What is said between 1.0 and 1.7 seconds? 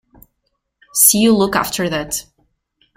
you look